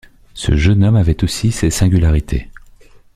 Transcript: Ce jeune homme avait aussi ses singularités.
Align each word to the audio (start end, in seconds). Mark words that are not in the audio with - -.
Ce 0.33 0.57
jeune 0.57 0.83
homme 0.83 0.95
avait 0.95 1.23
aussi 1.23 1.51
ses 1.51 1.69
singularités. 1.69 2.49